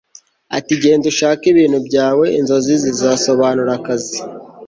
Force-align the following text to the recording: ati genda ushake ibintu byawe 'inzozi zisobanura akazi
ati 0.57 0.73
genda 0.81 1.05
ushake 1.13 1.45
ibintu 1.49 1.79
byawe 1.87 2.25
'inzozi 2.39 2.73
zisobanura 2.83 3.71
akazi 3.79 4.17